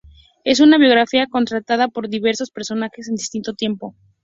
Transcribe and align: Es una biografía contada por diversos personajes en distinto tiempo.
Es 0.43 0.59
una 0.61 0.79
biografía 0.79 1.27
contada 1.27 1.87
por 1.87 2.09
diversos 2.09 2.49
personajes 2.49 3.07
en 3.07 3.13
distinto 3.17 3.53
tiempo. 3.53 3.93